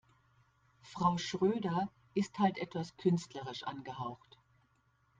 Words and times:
Frau 0.81 1.19
Schröder 1.19 1.91
ist 2.15 2.39
halt 2.39 2.57
etwas 2.57 2.97
künstlerisch 2.97 3.61
angehaucht. 3.65 4.39